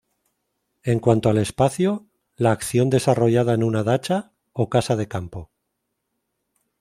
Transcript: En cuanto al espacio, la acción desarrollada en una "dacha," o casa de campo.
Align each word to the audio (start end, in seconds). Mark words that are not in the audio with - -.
En 0.81 0.99
cuanto 0.99 1.29
al 1.29 1.37
espacio, 1.37 2.07
la 2.35 2.51
acción 2.53 2.89
desarrollada 2.89 3.53
en 3.53 3.61
una 3.63 3.83
"dacha," 3.83 4.31
o 4.51 4.67
casa 4.67 4.95
de 4.95 5.07
campo. 5.07 5.51